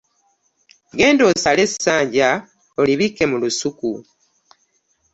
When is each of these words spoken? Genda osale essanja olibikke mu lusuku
Genda 0.99 1.23
osale 1.31 1.61
essanja 1.67 2.29
olibikke 2.81 3.23
mu 3.31 3.37
lusuku 3.41 3.91